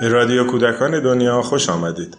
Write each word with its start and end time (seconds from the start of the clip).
به 0.00 0.08
رادیو 0.08 0.46
کودکان 0.46 1.02
دنیا 1.02 1.42
خوش 1.42 1.68
آمدید. 1.68 2.18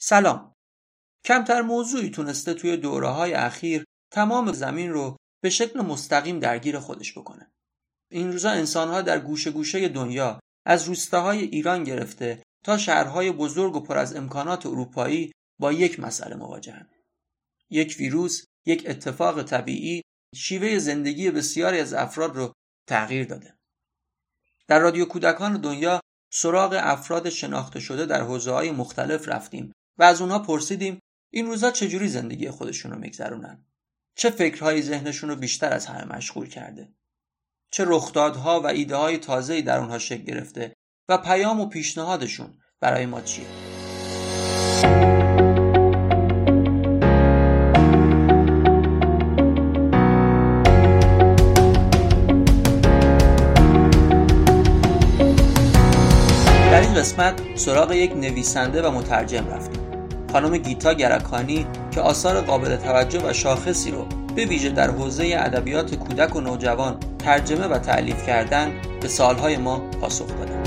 سلام. 0.00 0.52
کمتر 1.24 1.62
موضوعی 1.62 2.10
تونسته 2.10 2.54
توی 2.54 2.76
دوره 2.76 3.08
های 3.08 3.34
اخیر 3.34 3.84
تمام 4.12 4.52
زمین 4.52 4.92
رو 4.92 5.16
به 5.42 5.50
شکل 5.50 5.80
مستقیم 5.80 6.38
درگیر 6.38 6.78
خودش 6.78 7.18
بکنه. 7.18 7.50
این 8.10 8.32
روزا 8.32 8.50
انسانها 8.50 9.02
در 9.02 9.20
گوشه 9.20 9.50
گوشه 9.50 9.88
دنیا 9.88 10.40
از 10.66 10.84
روستاهای 10.84 11.44
ایران 11.44 11.84
گرفته 11.84 12.42
تا 12.64 12.78
شهرهای 12.78 13.32
بزرگ 13.32 13.76
و 13.76 13.80
پر 13.80 13.98
از 13.98 14.16
امکانات 14.16 14.66
اروپایی 14.66 15.32
با 15.60 15.72
یک 15.72 16.00
مسئله 16.00 16.36
مواجهن. 16.36 16.88
یک 17.70 17.96
ویروس، 17.98 18.44
یک 18.66 18.84
اتفاق 18.86 19.42
طبیعی 19.42 20.02
شیوه 20.34 20.78
زندگی 20.78 21.30
بسیاری 21.30 21.80
از 21.80 21.94
افراد 21.94 22.36
رو 22.36 22.52
تغییر 22.86 23.26
داده. 23.26 23.54
در 24.68 24.78
رادیو 24.78 25.04
کودکان 25.04 25.60
دنیا 25.60 26.00
سراغ 26.32 26.78
افراد 26.80 27.28
شناخته 27.28 27.80
شده 27.80 28.06
در 28.06 28.22
حوزه 28.22 28.52
های 28.52 28.70
مختلف 28.70 29.28
رفتیم 29.28 29.72
و 29.98 30.02
از 30.02 30.20
اونها 30.20 30.38
پرسیدیم 30.38 30.98
این 31.32 31.46
روزا 31.46 31.70
چجوری 31.70 32.08
زندگی 32.08 32.50
خودشون 32.50 32.92
رو 32.92 32.98
میگذرونن؟ 32.98 33.66
چه 34.16 34.30
فکرهایی 34.30 34.82
ذهنشون 34.82 35.30
رو 35.30 35.36
بیشتر 35.36 35.72
از 35.72 35.86
همه 35.86 36.16
مشغول 36.16 36.48
کرده؟ 36.48 36.92
چه 37.70 37.84
رخدادها 37.86 38.60
و 38.60 38.66
ایده 38.66 38.96
های 38.96 39.18
تازه‌ای 39.18 39.62
در 39.62 39.78
اونها 39.78 39.98
شکل 39.98 40.22
گرفته 40.22 40.74
و 41.08 41.18
پیام 41.18 41.60
و 41.60 41.66
پیشنهادشون 41.66 42.58
برای 42.80 43.06
ما 43.06 43.20
چیه؟ 43.20 43.67
قسمت 57.08 57.42
سراغ 57.54 57.92
یک 57.92 58.12
نویسنده 58.16 58.82
و 58.82 58.90
مترجم 58.90 59.46
رفتیم. 59.50 59.82
خانم 60.32 60.56
گیتا 60.56 60.92
گرکانی 60.92 61.66
که 61.90 62.00
آثار 62.00 62.40
قابل 62.40 62.76
توجه 62.76 63.30
و 63.30 63.32
شاخصی 63.32 63.90
رو 63.90 64.06
به 64.36 64.44
ویژه 64.44 64.70
در 64.70 64.90
حوزه 64.90 65.36
ادبیات 65.38 65.94
کودک 65.94 66.36
و 66.36 66.40
نوجوان 66.40 66.96
ترجمه 67.18 67.66
و 67.66 67.78
تعلیف 67.78 68.26
کردن 68.26 68.72
به 69.00 69.08
سالهای 69.08 69.56
ما 69.56 69.78
پاسخ 70.00 70.26
دادن. 70.26 70.62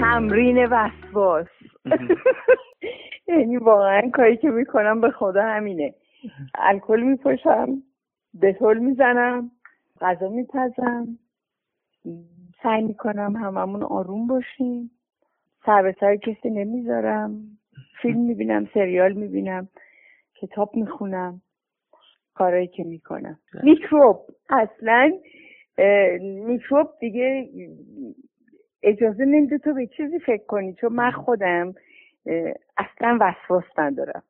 تمرین 0.00 0.66
وسواس. 0.66 1.46
یعنی 3.28 3.56
واقعا 3.56 4.10
کاری 4.10 4.36
که 4.36 4.50
می‌کنم 4.50 5.00
به 5.00 5.10
خدا 5.10 5.42
همینه. 5.42 5.94
الکل 6.54 7.00
میپشم 7.02 7.82
دتول 8.42 8.78
می‌زنم 8.78 9.50
غذا 10.00 10.28
میپزم 10.28 11.18
سعی 12.62 12.82
می‌کنم 12.82 13.36
هممون 13.36 13.82
آروم 13.82 14.26
باشیم 14.26 14.90
سر 15.66 15.82
به 15.82 15.96
سر 16.00 16.16
کسی 16.16 16.50
نمی‌ذارم 16.50 17.40
فیلم 18.02 18.20
می‌بینم 18.20 18.68
سریال 18.74 19.12
می‌بینم 19.12 19.68
کتاب 20.34 20.76
می‌خونم 20.76 21.42
کارایی 22.34 22.66
که 22.68 22.84
می‌کنم. 22.84 23.38
میکروب. 23.62 24.20
اصلا 24.50 25.12
میکروب 26.20 26.88
دیگه 27.00 27.48
اجازه 28.82 29.24
نمیده 29.24 29.58
تو 29.58 29.74
به 29.74 29.86
چیزی 29.86 30.18
فکر 30.18 30.44
کنی. 30.46 30.74
چون 30.74 30.92
من 30.92 31.10
خودم 31.10 31.74
اصلا 32.76 33.18
وسواس 33.20 33.64
ندارم. 33.78 34.22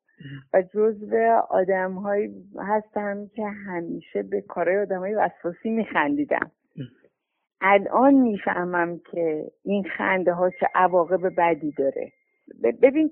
و 0.54 0.62
جزو 0.62 1.16
آدم 1.50 1.92
هایی 1.92 2.30
هستم 2.58 3.26
که 3.34 3.46
همیشه 3.46 4.22
به 4.22 4.40
کارهای 4.40 4.78
آدم 4.78 4.98
های 4.98 5.14
وسواسی 5.14 5.70
میخندیدم. 5.70 6.50
الان 7.60 8.14
می‌فهمم 8.14 9.00
که 9.10 9.44
این 9.64 9.84
خنده 9.96 10.32
ها 10.32 10.50
چه 10.50 10.66
عواقب 10.74 11.34
بدی 11.36 11.72
داره. 11.72 12.12
ببین 12.82 13.10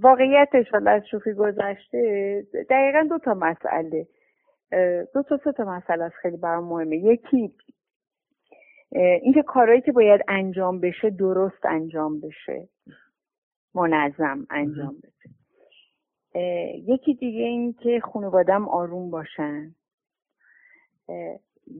واقعیتش 0.00 0.68
حالا 0.72 0.90
از 0.90 1.02
شوخی 1.10 1.32
گذشته 1.32 2.42
دقیقا 2.70 3.06
دو 3.10 3.18
تا 3.18 3.34
مسئله. 3.34 4.06
دو 5.14 5.22
تا 5.22 5.40
سه 5.44 5.52
تا 5.52 5.64
مسئله 5.64 6.04
است 6.04 6.14
خیلی 6.14 6.36
برام 6.36 6.64
مهمه. 6.64 6.96
یکی 6.96 7.54
اینکه 9.22 9.42
کارهایی 9.42 9.80
که 9.80 9.92
باید 9.92 10.20
انجام 10.28 10.80
بشه 10.80 11.10
درست 11.10 11.66
انجام 11.66 12.20
بشه. 12.20 12.68
منظم 13.74 14.46
انجام 14.50 14.96
بشه 14.98 15.34
یکی 16.86 17.14
دیگه 17.14 17.44
این 17.44 17.72
که 17.72 18.00
خانوادم 18.00 18.68
آروم 18.68 19.10
باشن. 19.10 19.74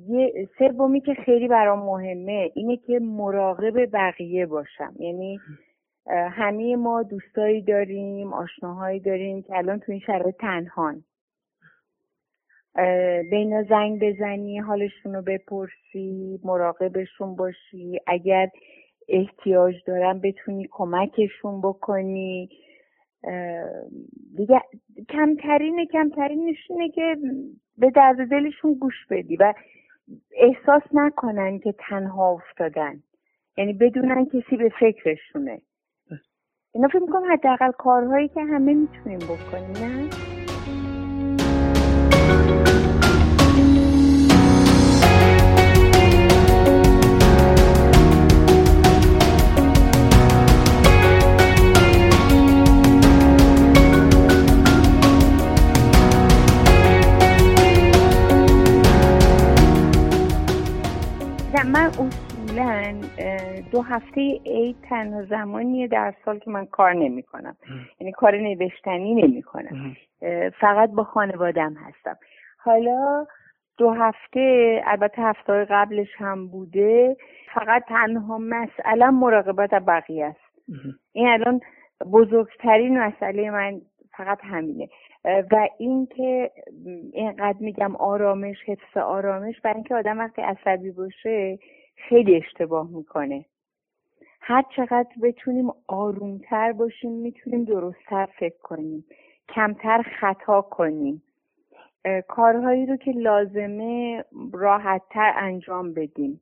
یه 0.09 0.49
سومی 0.59 1.01
که 1.01 1.15
خیلی 1.15 1.49
برام 1.49 1.79
مهمه 1.79 2.51
اینه 2.55 2.77
که 2.77 2.99
مراقب 2.99 3.91
بقیه 3.93 4.47
باشم. 4.47 4.95
یعنی 4.99 5.41
همه 6.07 6.77
ما 6.77 7.03
دوستایی 7.03 7.63
داریم 7.63 8.33
آشناهایی 8.33 9.01
داریم 9.01 9.43
که 9.43 9.57
الان 9.57 9.79
تو 9.81 9.93
این 9.93 10.01
شرایط 10.01 10.37
تنهان. 10.37 11.05
به 13.31 13.67
زنگ 13.69 14.03
بزنی 14.05 14.59
حالشون 14.59 15.15
رو 15.15 15.23
بپرسی 15.23 16.41
مراقبشون 16.45 17.37
باشی. 17.37 18.01
اگر 18.07 18.49
احتیاج 19.09 19.75
دارن 19.87 20.21
بتونی 20.21 20.69
کمکشون 20.71 21.61
بکنی. 21.61 22.49
دیگه 24.37 24.61
کمترین 25.09 25.87
کمترینش 25.93 26.71
اینه 26.71 26.89
که 26.89 27.17
به 27.79 27.91
درد 27.91 28.29
دلشون 28.31 28.75
گوش 28.75 29.07
بدی 29.11 29.37
و 29.37 29.55
احساس 30.37 30.83
نکنن 30.93 31.59
که 31.59 31.75
تنها 31.89 32.33
افتادن. 32.33 33.03
یعنی 33.57 33.73
بدونن 33.73 34.25
کسی 34.25 34.57
به 34.57 34.73
فکرشونه. 34.81 35.63
اینا 36.75 36.89
فکر 36.89 36.99
می‌کنم 36.99 37.33
حداقل 37.33 37.71
کارهایی 37.71 38.29
که 38.29 38.41
همه 38.41 38.75
می‌تونیم 38.75 39.19
بکنیم 39.19 39.71
نه؟ 39.71 40.22
هفته 63.93 64.41
عید 64.47 64.77
تنها 64.89 65.23
زمانیه 65.23 65.89
در 65.89 66.15
سال 66.25 66.39
که 66.39 66.51
من 66.51 66.67
کار 66.67 66.93
نمی 66.93 67.23
کنم 67.23 67.57
یعنی 68.01 68.13
کار 68.13 68.37
نوشتنی 68.37 69.15
نمی 69.15 69.43
کنم 69.43 69.97
فقط 70.61 70.91
با 70.91 71.05
خانوادم 71.05 71.75
هستم. 71.75 72.17
حالا 72.59 73.27
دو 73.79 73.91
هفته 73.91 74.81
البته 74.87 75.23
هفته 75.23 75.65
قبلش 75.71 76.09
هم 76.17 76.49
بوده 76.49 77.17
فقط 77.55 77.85
تنها 77.89 78.39
مسئله 78.39 79.11
مراقبت 79.11 79.71
بقیه 79.71 80.27
است. 80.27 80.69
این 81.13 81.29
الان 81.29 81.61
بزرگترین 82.13 82.99
مسئله 82.99 83.51
من 83.51 83.81
فقط 84.17 84.39
همینه. 84.43 84.89
و 85.25 85.69
اینکه 85.79 86.51
اینقدر 87.13 87.59
میگم 87.61 87.97
آرامش 87.97 88.57
حفظ 88.67 88.97
آرامش 88.97 89.61
برای 89.61 89.75
اینکه 89.75 89.95
آدم 89.95 90.19
وقتی 90.19 90.43
عصبی 90.43 90.91
باشه 90.91 91.59
خیلی 92.09 92.37
اشتباه 92.37 92.89
می‌کنه. 92.91 93.45
هر 94.45 94.65
چقدر 94.77 95.11
بتونیم 95.23 95.71
آرومتر 95.89 96.73
باشیم 96.73 97.13
می‌تونیم 97.13 97.65
درستتر 97.65 98.27
فکر 98.39 98.59
کنیم 98.63 99.05
کمتر 99.55 100.03
خطا 100.21 100.63
کنیم. 100.63 101.23
کارهایی 102.29 102.87
رو 102.87 102.97
که 102.97 103.13
لازمه 103.13 104.25
راحتتر 104.53 105.33
انجام 105.37 105.95
بدیم. 105.95 106.41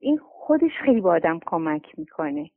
این 0.00 0.18
خودش 0.22 0.72
خیلی 0.84 1.00
با 1.00 1.12
آدم 1.14 1.40
کمک 1.46 1.98
می‌کنه. 1.98 2.50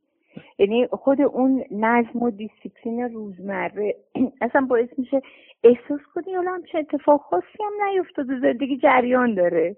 یعنی 0.58 0.86
خود 0.86 1.20
اون 1.20 1.64
نظم 1.70 2.22
و 2.22 2.30
دیسیپلین 2.30 3.00
روزمره 3.02 3.96
اصلا 4.42 4.66
باعث 4.70 4.88
میشه 4.98 5.22
احساس 5.64 6.00
کنی 6.14 6.34
حالا 6.34 6.50
هم 6.50 6.62
چه 6.72 6.78
اتفاق 6.78 7.20
خاصی 7.20 7.58
هم 7.64 7.86
نیفتاده 7.88 8.40
زندگی 8.40 8.78
جریان 8.78 9.34
داره. 9.34 9.76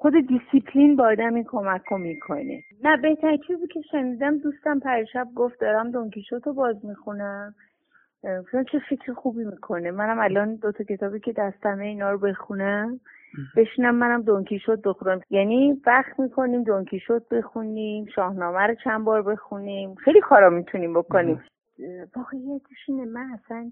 خود 0.00 0.14
دیسیپلین 0.28 0.96
با 0.96 1.04
آدم 1.04 1.34
این 1.34 1.44
کمک 1.44 1.82
رو 1.90 1.98
می‌کنه. 1.98 2.62
نه 2.82 2.96
بهتر 2.96 3.36
چیزی 3.36 3.66
که 3.66 3.80
شنیدم 3.90 4.38
دوستم 4.38 4.78
پرشب 4.78 5.28
گفت 5.36 5.60
دارم 5.60 5.90
دونکیشوتو 5.90 6.52
باز 6.52 6.86
می‌خونم. 6.86 7.54
چه 8.72 8.78
فکر 8.90 9.12
خوبی 9.12 9.44
می‌کنه. 9.44 9.90
منم 9.90 10.18
الان 10.18 10.54
دو 10.54 10.72
تا 10.72 10.84
کتابی 10.84 11.20
که 11.20 11.32
دستمه 11.32 11.84
اینا 11.84 12.10
رو 12.10 12.18
بخونم 12.18 13.00
بشینم 13.56 13.94
منم 13.94 14.22
دونکی 14.22 14.58
شد 14.58 14.82
بخونم. 14.82 15.20
یعنی 15.30 15.82
وقت 15.86 16.20
می‌کنیم 16.20 16.62
دونکی 16.62 17.00
شد 17.00 17.26
بخونیم 17.30 18.06
شاهنامه 18.14 18.60
رو 18.60 18.74
چند 18.84 19.04
بار 19.04 19.22
بخونیم. 19.22 19.94
خیلی 19.94 20.20
کارا 20.20 20.50
می‌تونیم 20.50 20.94
بکنیم. 20.94 21.42
واقعیتش 22.16 22.88
اینه 22.88 23.04
من 23.04 23.30
اصلا 23.32 23.70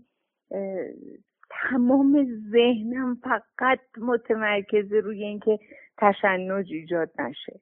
تمام 1.71 2.27
ذهنم 2.53 3.19
فقط 3.23 3.79
متمرکز 3.99 4.93
روی 4.93 5.25
اینکه 5.25 5.59
تشنج 5.99 6.73
ایجاد 6.73 7.11
نشه. 7.19 7.61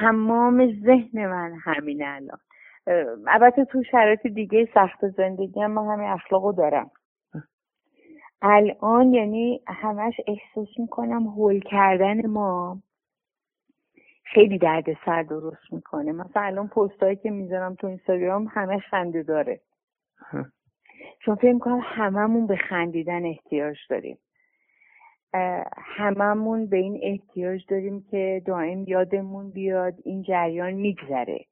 تمام 0.00 0.80
ذهن 0.84 1.26
من 1.26 1.54
همینه 1.64 2.04
الان. 2.06 2.38
البته 3.28 3.64
تو 3.64 3.82
شرایط 3.82 4.26
دیگه 4.26 4.68
سخت 4.74 5.08
زندگی 5.08 5.62
هم 5.62 5.70
من 5.70 5.86
همین 5.86 6.08
اخلاقو 6.08 6.52
دارم. 6.52 6.90
الان 8.42 9.14
یعنی 9.14 9.62
همش 9.66 10.14
احساس 10.26 10.68
می‌کنم 10.78 11.26
هول 11.26 11.60
کردن 11.60 12.26
ما 12.26 12.82
خیلی 14.24 14.58
درد 14.58 14.84
سر 15.04 15.22
درست 15.22 15.72
می‌کنه. 15.72 16.12
مثلا 16.12 16.42
الان 16.42 16.68
پستایی 16.68 17.16
که 17.16 17.30
می‌ذارم 17.30 17.74
تو 17.74 17.86
اینستاگرام 17.86 18.46
همه 18.50 18.78
خنده 18.78 19.22
داره. 19.22 19.60
چون 21.20 21.34
فکر 21.34 21.52
می‌کنم 21.52 21.80
هممون 21.84 22.46
به 22.46 22.56
خندیدن 22.56 23.26
احتیاج 23.26 23.76
داریم. 23.90 24.18
هممون 25.78 26.66
به 26.66 26.76
این 26.76 27.00
احتیاج 27.02 27.66
داریم 27.68 28.04
که 28.10 28.42
دائم 28.46 28.84
یادمون 28.86 29.50
بیاد 29.50 29.94
این 30.04 30.22
جریان 30.22 30.72
میگذره. 30.72 31.44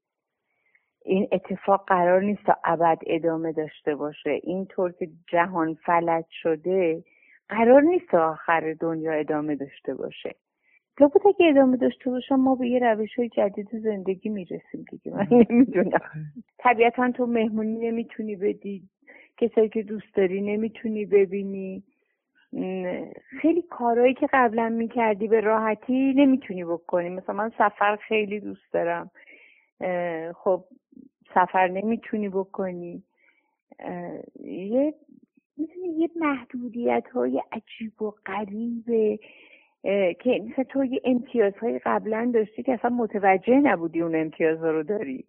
این 1.05 1.29
اتفاق 1.33 1.85
قرار 1.87 2.23
نیست 2.23 2.43
تا 2.47 2.57
ابد 2.65 2.99
ادامه 3.07 3.53
داشته 3.53 3.95
باشه. 3.95 4.41
اینطور 4.43 4.93
که 4.93 5.09
جهان 5.29 5.75
فلج 5.75 6.25
شده 6.31 7.05
قرار 7.49 7.83
نیست 7.83 8.07
تا 8.11 8.31
آخر 8.31 8.75
دنیا 8.81 9.13
ادامه 9.13 9.57
داشته 9.57 9.95
باشه. 9.95 10.35
لابد 11.01 11.27
اگه 11.27 11.47
ادامه 11.49 11.77
داشته 11.77 12.11
باشم 12.11 12.35
ما 12.35 12.55
به 12.55 12.69
یه 12.69 12.79
روش 12.79 13.19
های 13.19 13.29
جدید 13.29 13.69
زندگی 13.73 14.29
می‌رسیم 14.29 14.85
دیگه. 14.91 15.13
من 15.13 15.27
نمی‌دونم. 15.31 16.01
طبیعتا 16.59 17.11
تو 17.11 17.27
مهمونی 17.27 17.79
نمی‌تونی 17.79 18.37
بدی. 18.37 18.83
کسایی 19.37 19.69
که 19.69 19.83
دوست 19.83 20.15
داری 20.15 20.41
nemiتونی 20.41 21.07
ببینی. 21.07 21.83
خیلی 23.41 23.63
کارهایی 23.63 24.15
که 24.15 24.29
قبلا 24.33 24.69
می‌کردی 24.69 25.29
به 25.29 25.41
راحتی 25.41 26.15
نمی‌تونی 26.17 26.65
بکنی. 26.65 27.09
مثلا 27.09 27.35
من 27.35 27.53
سفر 27.59 27.97
خیلی 27.97 28.41
دوست 28.41 28.73
دارم. 28.73 29.11
خب 30.35 30.65
سفر 31.35 31.69
نمی‌تونی 31.69 32.29
بکنی. 32.29 33.03
یه 34.45 34.95
می‌تونی 35.57 35.89
یه 35.89 36.11
محدودیت 36.17 37.05
های 37.15 37.43
عجیب 37.53 38.03
و 38.03 38.11
غریبه 38.27 39.19
که 40.21 40.45
مثلا 40.51 40.65
تو 40.69 40.85
یه 40.85 41.01
امتیازهای 41.05 41.79
قبلا 41.79 42.31
داشتی 42.35 42.63
که 42.63 42.73
اصلا 42.73 42.91
متوجه 42.91 43.55
نبودی 43.55 44.03
اون 44.03 44.15
امتیازها 44.15 44.71
رو 44.71 44.83
داری. 44.83 45.25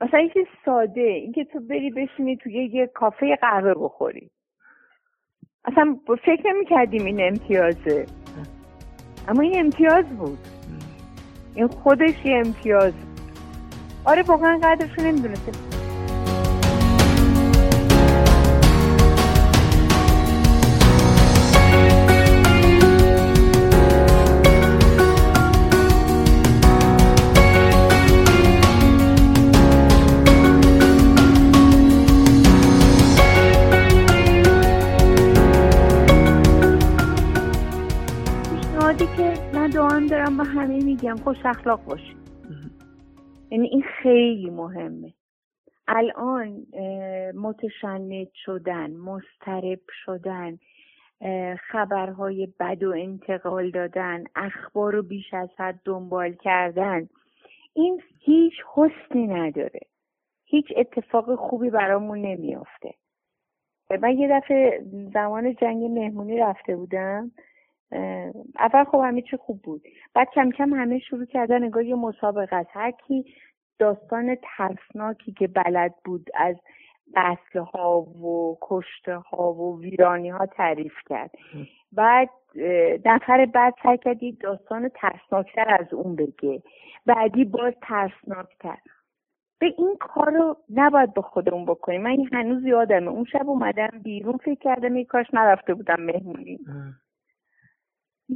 مثلا 0.00 0.20
اینکه 0.20 0.46
ساده 0.64 1.00
اینکه 1.00 1.44
تو 1.44 1.60
بری 1.60 1.90
بشینی 1.90 2.36
توی 2.36 2.52
یه 2.52 2.86
کافه 2.86 3.36
قهوه 3.36 3.74
بخوری. 3.74 4.30
اصلا 5.64 5.96
فکر 6.24 6.42
نمی 6.46 6.64
کردیم 6.64 7.04
این 7.04 7.20
امتیازه. 7.20 8.06
اما 9.28 9.42
این 9.42 9.58
امتیاز 9.58 10.04
بود. 10.04 10.38
این 11.54 11.66
خودش 11.66 12.14
یه 12.24 12.36
امتیاز. 12.46 12.92
آره 14.04 14.22
واقعا 14.22 14.60
قدرش 14.62 14.98
نمی‌دونسته 40.00 40.44
همه 40.44 40.84
میگم 40.84 41.16
خوش 41.16 41.36
اخلاق 41.44 41.84
باشید 41.84 42.16
یعنی 43.50 43.68
این 43.68 43.82
خیلی 44.02 44.50
مهمه. 44.50 45.14
الان 45.88 46.66
متشنج 47.34 48.28
شدن 48.34 48.90
مسترب 48.90 49.80
شدن 50.04 50.58
خبرهای 51.70 52.48
بد 52.60 52.82
و 52.82 52.94
انتقال 52.96 53.70
دادن 53.70 54.24
اخبار 54.36 54.92
رو 54.92 55.02
بیش 55.02 55.34
از 55.34 55.48
حد 55.58 55.80
دنبال 55.84 56.32
کردن 56.32 57.08
این 57.74 58.02
هیچ 58.18 58.54
حسنی 58.74 59.26
نداره. 59.26 59.80
هیچ 60.44 60.66
اتفاق 60.76 61.34
خوبی 61.34 61.70
برامون 61.70 62.18
نمیافته. 62.18 62.94
من 64.02 64.18
یه 64.18 64.28
دفعه 64.40 64.84
زمان 65.14 65.54
جنگ 65.54 65.84
مهمونی 65.84 66.38
رفته 66.38 66.76
بودم. 66.76 67.30
اول 68.58 68.84
خب 68.84 68.98
همه 69.04 69.22
چی 69.22 69.36
خوب 69.36 69.62
بود. 69.62 69.82
بعد 70.14 70.28
کم 70.34 70.50
کم 70.50 70.74
همه 70.74 70.98
شروع 70.98 71.24
کردن 71.24 71.64
نگاه 71.64 71.84
یه 71.84 71.94
مسابقه 71.94 72.56
است 72.56 72.70
هر 72.72 72.90
کی 72.90 73.24
داستان 73.78 74.36
ترسناکی 74.56 75.32
که 75.32 75.46
بلد 75.46 75.94
بود 76.04 76.30
از 76.34 76.56
قتل 77.16 77.58
ها 77.58 78.00
و 78.00 78.58
کشته 78.62 79.16
ها 79.16 79.52
و 79.52 79.80
ویرانی 79.80 80.28
ها 80.28 80.46
تعریف 80.46 80.94
کرد. 81.08 81.30
بعد 81.92 82.30
نفر 83.04 83.46
بعد 83.46 83.74
سعی 83.82 83.98
کرد 83.98 84.22
یک 84.22 84.40
داستان 84.40 84.90
ترسناکتر 84.94 85.76
از 85.80 85.94
اون 85.94 86.16
بگه. 86.16 86.62
بعدی 87.06 87.44
باز 87.44 87.74
ترسناکتر. 87.82 88.78
به 89.60 89.74
این 89.78 89.96
کار 90.00 90.30
رو 90.30 90.56
نباید 90.74 91.14
به 91.14 91.22
خودمون 91.22 91.64
بکنیم. 91.64 92.02
من 92.02 92.16
هنوز 92.32 92.64
یادمه. 92.64 93.10
اون 93.10 93.24
شب 93.24 93.48
اومدم 93.48 93.90
بیرون 94.02 94.36
فکر 94.36 94.60
کردم 94.60 94.96
یک 94.96 95.06
کاش 95.06 95.26
نرفته 95.32 95.74
بودم 95.74 96.00
مهمونی. 96.00 96.58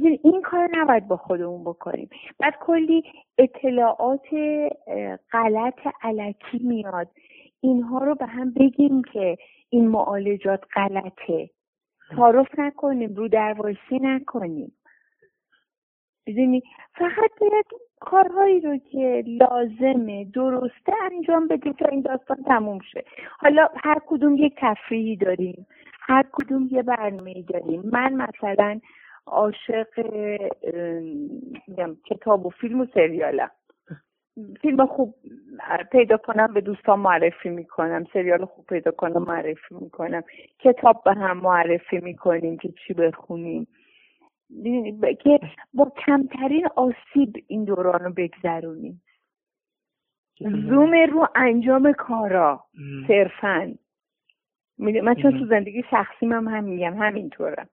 این 0.01 0.41
کار 0.41 0.69
نباید 0.73 1.07
با 1.07 1.17
خودمون 1.17 1.63
بکنیم. 1.63 2.09
بعد 2.39 2.53
کلی 2.61 3.03
اطلاعات 3.37 4.27
غلط 5.31 5.79
علکی 6.01 6.59
میاد. 6.59 7.07
اینها 7.61 7.97
رو 7.97 8.15
به 8.15 8.25
هم 8.25 8.51
بگیم 8.51 9.01
که 9.03 9.37
این 9.69 9.87
معالجات 9.87 10.63
غلطه. 10.75 11.49
تعارف 12.09 12.47
نکنیم 12.57 13.15
رو 13.15 13.27
دروایسی 13.27 13.99
نکنیم. 14.01 14.71
بدونی 16.27 16.63
فقط 16.93 17.31
باید 17.41 17.65
کارهایی 17.99 18.61
رو 18.61 18.77
که 18.77 19.23
لازمه 19.27 20.25
درسته 20.25 20.93
انجام 21.11 21.47
بدیم 21.47 21.73
تا 21.73 21.85
این 21.85 22.01
داستان 22.01 22.43
تموم 22.43 22.79
شه. 22.79 23.03
حالا 23.39 23.69
هر 23.75 23.97
کدوم 24.07 24.37
یک 24.37 24.53
تفریحی 24.57 25.15
داریم 25.15 25.67
هر 25.99 26.25
کدوم 26.33 26.67
یه 26.71 26.83
برنامه 26.83 27.41
داریم. 27.41 27.81
من 27.93 28.13
مثلا 28.13 28.79
عاشق 29.27 29.87
کتاب 32.05 32.45
و 32.45 32.49
فیلم 32.49 32.81
و 32.81 32.85
سریالم. 32.93 33.51
فیلم 34.61 34.85
خوب 34.85 35.15
پیدا 35.91 36.17
کنم 36.17 36.53
به 36.53 36.61
دوستان 36.61 36.99
معرفی 36.99 37.49
می‌کنم. 37.49 38.05
سریال 38.13 38.45
خوب 38.45 38.65
پیدا 38.65 38.91
کنم 38.91 39.23
معرفی 39.23 39.75
می‌کنم. 39.75 40.23
کتاب 40.59 41.01
به 41.05 41.13
هم 41.13 41.37
معرفی 41.37 41.99
می‌کنیم 41.99 42.57
که 42.57 42.73
چی 42.87 42.93
بخونیم. 42.93 43.67
که 45.23 45.39
با 45.73 45.91
کمترین 46.05 46.67
آسیب 46.75 47.43
این 47.47 47.63
دوران 47.63 47.99
رو 47.99 48.13
بگذرونیم. 48.13 49.01
زوم 50.39 50.93
رو 51.11 51.27
انجام 51.35 51.93
کارا 51.93 52.63
صرفا. 53.07 53.73
من 54.77 55.15
چون 55.15 55.39
تو 55.39 55.45
زندگی 55.45 55.83
شخصی 55.91 56.25
هم, 56.25 56.47
هم 56.47 56.63
میگم 56.63 56.93
همینطورم 56.93 57.69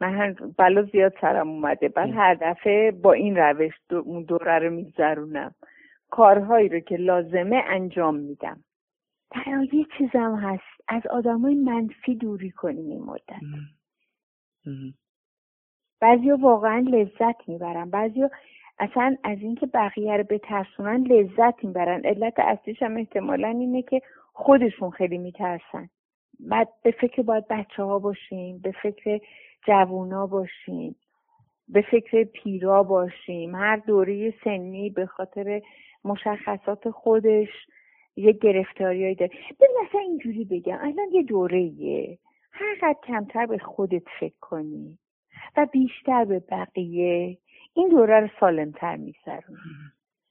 من 0.00 0.36
بلا 0.58 0.82
زیاد 0.82 1.12
سرم 1.20 1.48
اومده. 1.48 1.88
بعد 1.88 2.10
هر 2.10 2.34
دفعه 2.34 2.90
با 2.90 3.12
این 3.12 3.36
روش 3.36 3.72
اون 3.90 4.22
دوره 4.22 4.58
رو 4.58 4.70
میگذرونم. 4.70 5.54
کارهایی 6.10 6.68
رو 6.68 6.80
که 6.80 6.96
لازمه 6.96 7.62
انجام 7.66 8.16
میدم. 8.16 8.64
برای 9.30 9.68
یه 9.72 9.86
چیزم 9.98 10.34
هست. 10.34 10.80
از 10.88 11.06
آدمای 11.06 11.54
منفی 11.54 12.14
دوری 12.14 12.50
کنیم 12.50 12.88
این 12.90 13.02
مدت. 13.02 13.40
بعضی 16.00 16.30
واقعا 16.30 16.78
لذت 16.78 17.48
می‌برن. 17.48 17.90
بعضی 17.90 18.24
اصلا 18.78 19.16
از 19.24 19.38
اینکه 19.40 19.66
بقیه 19.66 20.16
رو 20.16 20.24
بترسونن 20.24 21.06
لذت 21.06 21.64
می‌برن. 21.64 22.04
علت 22.04 22.34
اصلیش 22.38 22.82
هم 22.82 22.96
احتمالا 22.96 23.48
اینه 23.48 23.82
که 23.82 24.00
خودشون 24.32 24.90
خیلی 24.90 25.18
میترسن. 25.18 25.88
بعد 26.40 26.68
به 26.82 26.90
فکر 26.90 27.22
باید 27.22 27.48
بچه 27.48 27.82
ها 27.82 27.98
باشیم 27.98 28.58
به 28.58 28.72
فکر 28.82 29.20
جوونا 29.66 30.26
باشیم 30.26 30.96
به 31.68 31.84
فکر 31.90 32.24
پیرا 32.24 32.82
باشیم. 32.82 33.54
هر 33.54 33.76
دوره 33.76 34.34
سنی 34.44 34.90
به 34.90 35.06
خاطر 35.06 35.62
مشخصات 36.04 36.90
خودش 36.90 37.48
یه 38.16 38.32
گرفتاریایی 38.32 39.14
داره. 39.14 39.30
ببین 39.60 39.76
مثلا 39.84 40.00
اینجوری 40.00 40.44
بگم 40.44 40.78
الان 40.80 41.08
یه 41.12 41.22
دوره 41.22 42.18
هرقدر 42.52 42.98
کمتر 43.06 43.46
به 43.46 43.58
خودت 43.58 44.02
فکر 44.20 44.34
کنی 44.40 44.98
و 45.56 45.66
بیشتر 45.72 46.24
به 46.24 46.40
بقیه 46.40 47.38
این 47.74 47.88
دوره 47.88 48.20
رو 48.20 48.28
سالمتر 48.40 48.96
نه 48.96 49.12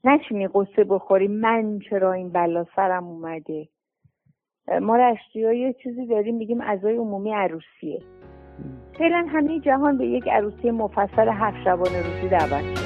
نشینی 0.04 0.48
قصه 0.48 0.84
بخوری 0.84 1.28
من 1.28 1.80
چرا 1.90 2.14
این 2.14 2.30
بلا 2.30 2.66
سرم 2.76 3.04
اومده؟ 3.04 3.68
ما 4.82 4.98
رشتی 4.98 5.40
یه 5.40 5.74
چیزی 5.84 6.06
داریم 6.06 6.36
میگیم 6.36 6.62
ازای 6.62 6.96
عمومی 6.96 7.34
عروسیه. 7.34 8.02
فعلا 9.00 9.28
همه 9.30 9.60
جهان 9.60 9.98
به 9.98 10.06
یک 10.06 10.28
عروسی 10.28 10.72
مفصل 10.72 11.30
هفت 11.30 11.58
شبانه 11.66 11.98
روزی 11.98 12.30
دعوت 12.30 12.76
شد. 12.76 12.85